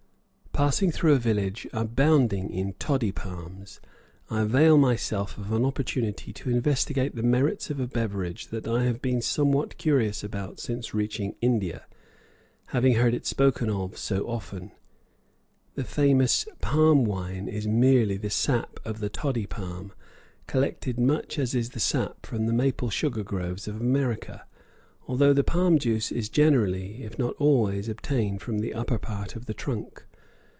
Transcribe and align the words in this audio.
Passing 0.53 0.91
through 0.91 1.13
a 1.13 1.17
village 1.17 1.65
abounding 1.71 2.49
in 2.51 2.73
toddy 2.73 3.11
palms, 3.13 3.79
I 4.29 4.41
avail 4.41 4.77
myself 4.77 5.37
of 5.37 5.51
an 5.53 5.63
opportunity 5.63 6.33
to 6.33 6.49
investigate 6.51 7.15
the 7.15 7.23
merits 7.23 7.69
of 7.69 7.79
a 7.79 7.87
beverage 7.87 8.47
that 8.47 8.67
I 8.67 8.83
have 8.83 9.01
been 9.01 9.21
somewhat 9.21 9.77
curious 9.77 10.23
about 10.25 10.59
since 10.59 10.93
reaching 10.93 11.35
India, 11.41 11.85
having 12.67 12.95
heard 12.95 13.13
it 13.15 13.25
spoken 13.25 13.69
of 13.69 13.97
so 13.97 14.27
often. 14.27 14.71
The 15.75 15.85
famous 15.85 16.45
"palm 16.61 17.05
wine" 17.05 17.47
is 17.47 17.65
merely 17.65 18.17
the 18.17 18.29
sap 18.29 18.79
of 18.85 18.99
the 18.99 19.09
toddy 19.09 19.45
palm, 19.47 19.93
collected 20.47 20.99
much 20.99 21.39
as 21.39 21.55
is 21.55 21.69
the 21.69 21.79
sap 21.79 22.25
from 22.25 22.45
the 22.45 22.53
maple 22.53 22.89
sugar 22.89 23.23
groves 23.23 23.67
of 23.69 23.79
America, 23.79 24.45
although 25.07 25.33
the 25.33 25.45
palm 25.45 25.79
juice 25.79 26.11
is 26.11 26.27
generally, 26.29 27.03
if 27.03 27.17
not 27.17 27.35
always, 27.39 27.87
obtained 27.87 28.41
from 28.41 28.59
the 28.59 28.73
upper 28.73 28.99
part 28.99 29.35
of 29.37 29.45
the 29.45 29.53
trunk. 29.55 30.03